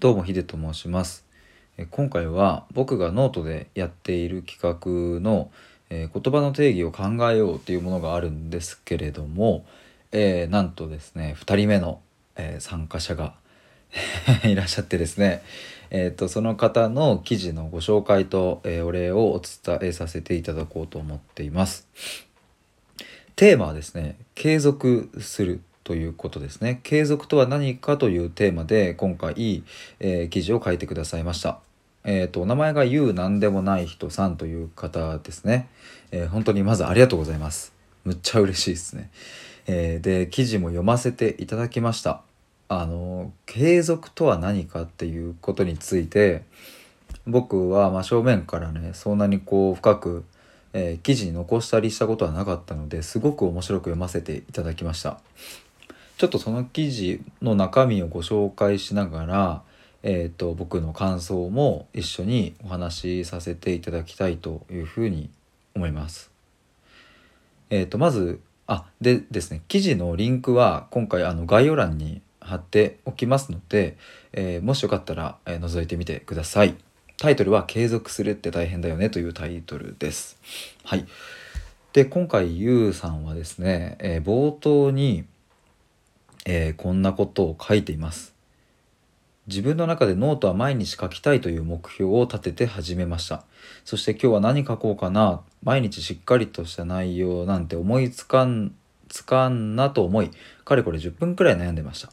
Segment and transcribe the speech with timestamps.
[0.00, 1.26] どうもヒデと申します
[1.90, 5.50] 今回は僕がノートでやっている企画の、
[5.90, 9.66] えー言葉の定義を考えようっていうものがあるんですけれども、
[10.10, 12.00] えーなんとですね2人目の、
[12.36, 13.34] えー参加者が
[14.44, 15.42] いらっしゃってですね
[15.90, 21.86] えー、とその方の記事のご紹介と、えお礼をお伝えさせていただこうと思っています。
[23.36, 25.60] テーマはですね継続する
[25.90, 26.78] ということですね。
[26.84, 29.64] 継続とは何かというテーマで今回、
[29.98, 31.58] えー記事を書いてくださいました。
[32.04, 35.68] えー、とお名前が言うなんでもない人さんという方ですね、
[36.12, 37.72] えー本当にまずありがとうございます。
[38.04, 39.10] むっちゃ嬉しいですね、
[39.66, 42.22] えーで記事も読ませていただきました。
[42.68, 46.44] あの継続とは何かっていうことについて
[47.26, 50.24] 僕は真正面からねそんなにこう深く
[50.72, 55.18] えー記事に残したりしたことはなかったのですごく面白く読ませていただきました。
[56.20, 59.62] ちょっとその記事の中身をご紹介しながら、
[60.02, 65.30] えー、と僕の感想も一緒にお話しさせていただきたいというふうに
[65.74, 66.30] 思います。
[67.70, 73.96] えー、とまずあでですね記事のリンクは今回あの概要欄に貼っておきますので、
[74.34, 76.74] えーもしよかったら、え覗いてみてください。
[77.16, 80.36] タイトルは「継続するって大変だよね」というタイトルです。
[80.84, 81.06] はい、
[81.94, 85.24] で今回ゆうさんはですね、えー冒頭に、
[86.46, 88.34] えーこんなことを書いています。
[89.46, 93.44] 自分の中でノートは毎日書きたいという目標を立てて始めました。
[93.84, 98.74] そして今日は何書こうかな、毎日しっかりとした内容なんて思いつかん、
[99.08, 100.30] つかんなと思い、
[100.64, 102.12] かれこれ10分くらい悩んでました。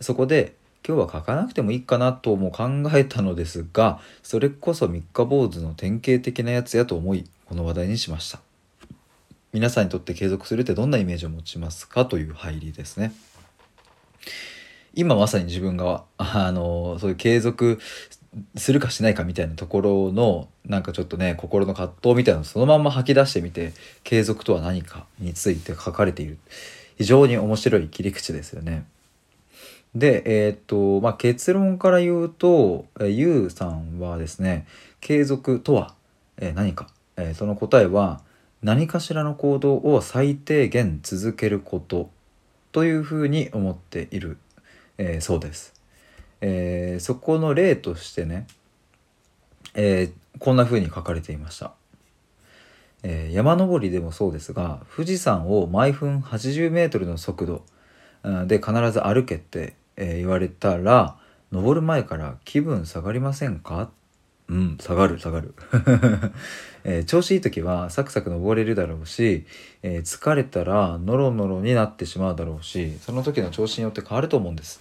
[0.00, 0.54] そこで
[0.86, 8.40] 今日は書かなくてもいいかなとも考えたのですがそれこそ三日坊主の典型的なやつやと思いこの話題にしました
[9.52, 12.06] 皆さんにとって継続するってどんなイメージを持ちますか？
[12.06, 13.12] という入りですね
[14.94, 17.78] 今まさに自分があのそういう継続
[18.56, 23.72] するかしないかみたいなところのなんかちょっとね心の葛藤みたいなのをそのまま吐き出してみて
[24.04, 26.38] 継続とは何かについて書かれている。
[27.00, 28.84] 非常に面白い切り口ですよね。
[29.94, 34.66] で、えーっと、まあ、結論から言うと、えーゆうさんはですね、
[35.00, 35.94] 継続とは、
[36.54, 38.20] 何か、えその答えは、
[38.62, 42.10] 何かしらの行動を最低限続けること。
[42.72, 44.38] というふうに思っている、
[44.98, 45.74] えーそうです。
[46.40, 48.46] えーそこの例としてね、
[49.74, 51.72] えーこんなふうに書かれていました。
[53.02, 57.64] えー山登りでもそうですが富士山を毎分 80m の速度
[58.46, 61.16] で必ず歩けって、え言われたら
[61.52, 63.90] 登る前から気分下がりませんか？
[64.50, 65.54] うん下がる下がる、
[66.82, 69.46] えー調子いい時はサクサク登れるだろうし、
[69.82, 74.80] えー疲れたらノロノロになってしまうだろうしその時の調子によって変わると思うんです。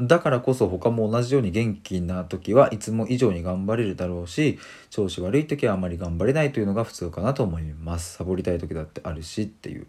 [0.00, 4.58] だからこそ他も同じように元気な時はいつも以上に頑張れるだろうし
[4.88, 8.16] 調子悪い時はあまり頑張れないというのが普通かなと思います。
[8.16, 9.86] サボりたい時だってあるしっていう、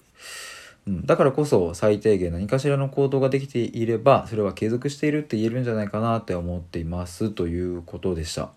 [0.87, 8.51] うん、だからこそ最低限何かしらの行動ができていればそれは継続しているって言えるんじゃないかなって思っていますということでした。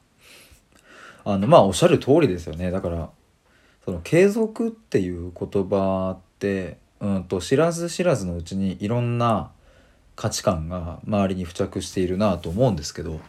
[1.24, 3.10] あのまあおっしゃる通りですよねだから
[3.84, 9.50] その継続っていう言葉ってうんと知らず知らずのうちにいろんな
[10.16, 13.20] 価値観が周りに付着しているなと思うんですけど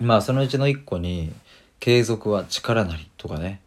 [0.00, 1.32] まあそのうちの一個に
[1.80, 3.60] 「継続は力なり」とかね、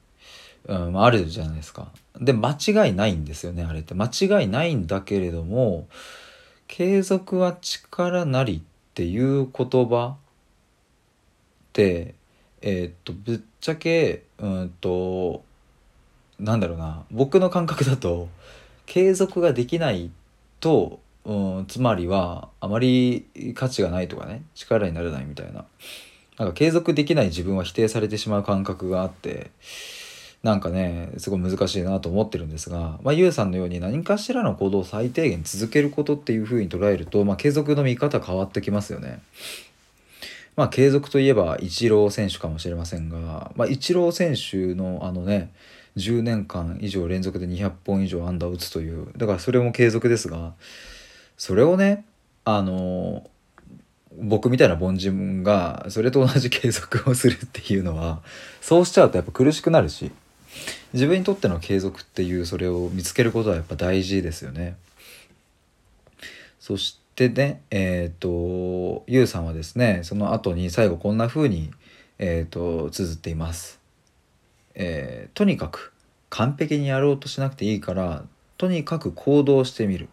[0.65, 1.87] うん、あるじゃないですか。
[2.19, 5.87] で間違いないんですよねあれって間違いないんだけれども
[6.67, 10.15] 「継続は力なり」っていう言葉っ
[11.73, 12.13] て
[12.63, 15.43] えーっとぶっちゃけうんと
[16.39, 18.29] なんだろうな僕の感覚だと
[18.85, 20.09] 継続ができない
[20.59, 25.65] と、うん、つまりはあまり価値がないとかね力にならないみたいな
[26.37, 29.51] なんか継続できない自分は否定されてしまう感覚があって
[30.41, 39.21] なんかねすごい難しいなと思ってるんですが、まあ、ゆうさんのように何かしらの行動を最低限続けることっていうふうに捉えると、まあ、継続の見方変わってきますよね。
[40.55, 45.51] まあ継続といえばイチロー選手かもしれませんが、まあ、イチロー選手のあのね
[45.97, 50.53] 10年間以上連続で200本以上安打を打つというだからそれも継続ですが
[51.37, 52.05] それをね
[52.45, 53.29] あの
[54.19, 58.21] 僕みたいな凡人がそれと同じ継続をするっていうのは
[58.61, 60.11] そうしちゃうとやっぱ苦しくなるし
[60.93, 64.75] 自分にとっての継続っていうそれを見つけることはやっぱ大事ですよね。
[66.59, 71.71] そしてねえっ、とゆうさんはですねその後に最後こんな風に
[72.19, 73.79] えっ、と綴っています。
[74.75, 75.93] えーとにかく
[76.29, 78.23] 完璧にやろうとしなくていいから
[78.57, 80.09] とにかく行動してみる、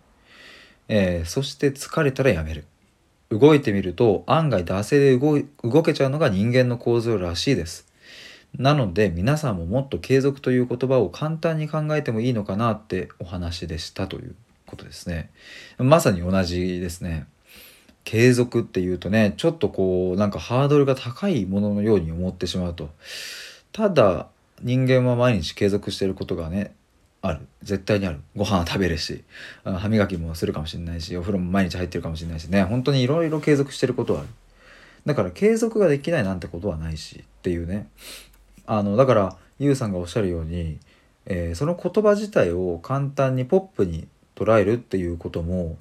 [0.89, 2.65] えーそして疲れたらやめる
[3.31, 7.87] 動いてみると案外惰性で動動けちゃうのが人間の構造らしいです。
[8.59, 14.35] なので皆さんももっと継続という言葉を簡単に考えてもいいのかなってお話でしたという
[14.71, 15.31] ことですね。
[15.79, 17.27] まさに同じですね。
[18.05, 22.91] 継続っていうとねちょっとこうなんかハードルが高いもののように思ってしまうと。
[23.73, 24.29] ただ
[24.63, 26.75] 人間は毎日継続してることがね
[27.23, 27.41] ある。
[27.63, 28.21] 絶対にある。
[28.35, 29.23] ご飯は食べるし
[29.65, 32.63] 歯磨きもするかもしれないしお風呂も毎日入ってるかもしれないしね。
[32.63, 34.29] 本当にいろいろ継続してることはある。
[35.07, 37.89] だから継続ができないなんてことはないしっていうね。
[38.67, 40.79] あのだからゆうさんがおっしゃるように、
[41.27, 44.09] えー、その言葉自体を簡単にポップに
[44.41, 45.77] 捉えるっていうことも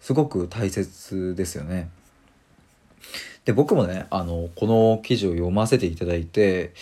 [0.00, 1.90] すごく大切ですよね。
[3.44, 6.72] で僕もねあのこの記事を読ませていただいて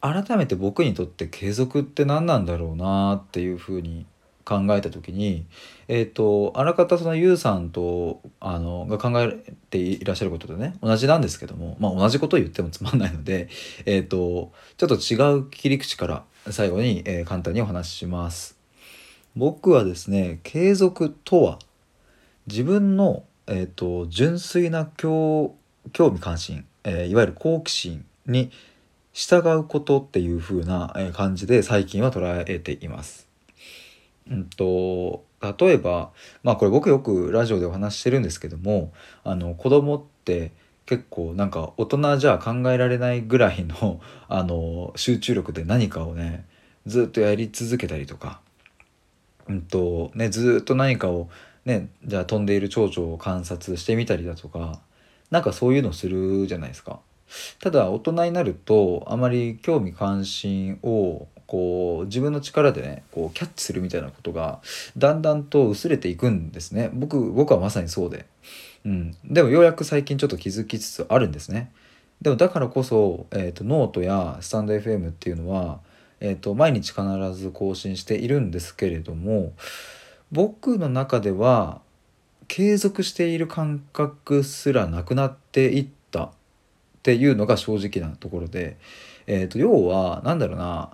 [0.00, 4.04] 改めて僕にとって継続って何なんだろうなっていうふうに
[4.44, 5.44] 考えた時に、
[5.88, 13.48] えーと、あらかたそのユウさんとあのが考えていらっしゃることでね同じなんですけども、まあ、同じことを言ってもつまんないので、
[13.86, 18.55] えーと、ちょっと違う切り口から最後に、えー、簡単にお話しします。
[19.36, 21.58] 僕はですね継続とは
[22.46, 25.54] 自分の、えーと、純粋な興
[25.94, 28.50] 味関心、えー、いわゆる好奇心に
[29.12, 33.28] 従うことっていう風な感じで最近は捉えています。
[34.30, 36.10] うんと例えば
[36.42, 38.92] まあこれ僕よくラジオでお話してるんですけども
[39.22, 40.50] あの子供って
[40.86, 46.46] 結構なんか大人じゃ考えられないぐらいのあの集中力で何かをね
[46.86, 48.40] ずっとやり続けたりとか、
[49.48, 51.28] うんとね、ずっと何かを、
[51.64, 54.80] ね、じゃあ飛んでいる蝶々を観察してみたりだとか
[55.30, 57.00] なんかそういうのするじゃないですか。
[57.60, 64.60] ただ大人になるとあまり興味関心をこう自分の力でねこうキャッチするみたいなことが
[64.96, 66.90] だんだんと薄れていくんですね。
[66.92, 68.26] 僕僕はまさにそうで、
[68.84, 71.72] うん、でもようやく最近ちょっと気づきつつあるんですね。
[72.20, 75.80] でもだからこそ、えーと、ノートやスタンド FM っていうのは、
[76.20, 77.02] えーと、毎日必
[77.34, 79.52] ず更新しているんですけれども
[80.32, 81.80] 僕の中では
[82.48, 86.30] 継続している感覚すらなくなっていったっ
[87.02, 88.76] ていうのが正直なところで、
[89.26, 90.90] えーと要は何だろうな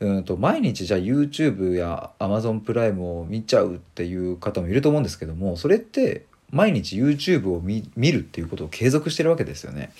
[0.00, 7.82] うんと毎日じゃあ YouTube や Amazon プライムを見ちゃうっていう方もいると思うんですけどもそれって毎日 YouTube を見
[8.12, 9.92] るっていうことを継続してるわけですよね。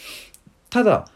[0.70, 1.08] ただ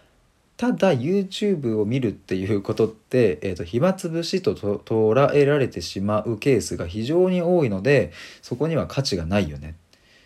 [0.63, 8.13] ただ YouTube を見るっていうことって、えーと、暇つぶしと捉えられてしまうケースが非常に多いので
[8.43, 9.75] そこには価値がないよね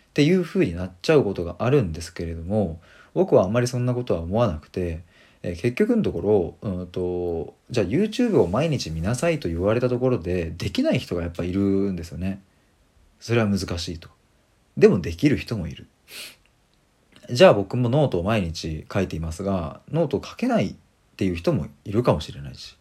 [0.09, 2.79] っていうふうになっちゃうことがあるんですけれども
[3.15, 5.01] 僕はあんまりそんなことは思わなくて
[5.41, 12.43] え結局のところ、うんと、じゃあ YouTube を毎日見なさいと言われたところでできない人がやっぱいるんですよね。
[13.19, 14.09] それは難しいと。
[14.77, 15.87] でもできる人もいる。
[17.29, 20.75] じゃあ僕もノートを毎日書いていますがノートを書けないっ
[21.17, 22.77] ていう人もいるかもしれないし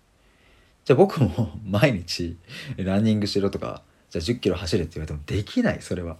[0.84, 2.36] じゃあ僕も毎日
[2.76, 6.16] ランニングしろとかじゃあ10キロ走れって言われてもできないそれは。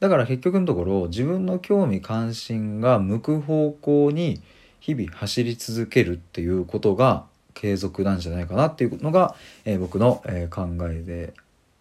[0.00, 4.42] だから結局のところ自分の興味関心が向く方向に
[4.80, 11.34] 日々走り続けるっていうことが継続なんじゃないかなっていうのが、えー、僕の、えー、考えで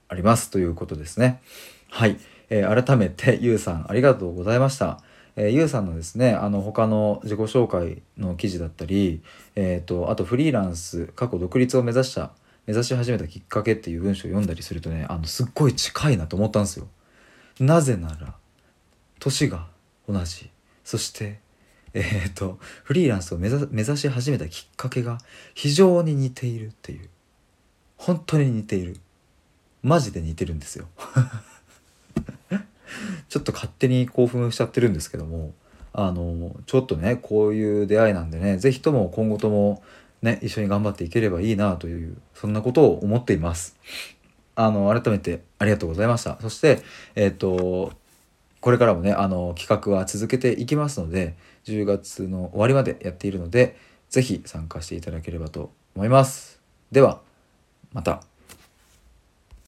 [0.08, 1.42] ありますということですね。
[1.90, 2.20] はい、
[2.50, 5.02] えー、改めてゆうさんありがとうございました。
[5.42, 9.24] えー、ゆうさんのですねあの他の自己紹介の記事だったり、
[9.56, 12.30] えーと、あとフリーランス過去独立を目指した
[12.68, 16.88] 目指し始めたきっかけっていう文章を読んだりするとねあのすっごい近いなと思ったんですよ。
[17.60, 18.36] なぜなら
[19.20, 19.66] 年が
[20.08, 20.52] 同じ。
[20.84, 21.40] そして
[21.94, 25.18] えーと、フリーランスを目指し始めたきっかけが
[25.56, 27.10] 非常に似ているっていう。
[27.98, 28.98] 本当に似ている。
[29.82, 30.88] マジで似てるんですよ。
[33.30, 35.54] ちょっと勝手に興奮しちゃってるんですけども
[35.94, 39.84] あのちょっとねこういう出会いなんでね是非とも今後とも
[40.22, 43.78] ね一緒に頑張っていければいいなというそんなことを思っています
[44.56, 46.82] あの改めてありがとうございましたそして
[47.16, 47.94] えっ、ー、と
[48.62, 53.76] これからもねあの企画は続けていきますので10月の終わりまでやっているので
[54.10, 56.60] 是非参加していただければと思います。
[56.92, 57.22] では
[57.94, 58.31] また。